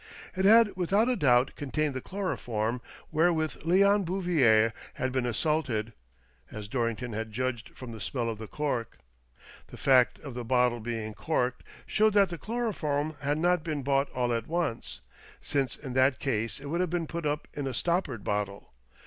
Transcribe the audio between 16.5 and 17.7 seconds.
it would have been put up in